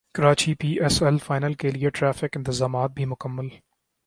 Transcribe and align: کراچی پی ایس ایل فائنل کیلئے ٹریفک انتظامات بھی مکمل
کراچی 0.15 0.53
پی 0.59 0.69
ایس 0.79 1.01
ایل 1.03 1.17
فائنل 1.25 1.53
کیلئے 1.59 1.89
ٹریفک 1.89 2.37
انتظامات 2.37 2.91
بھی 2.95 3.05
مکمل 3.05 3.47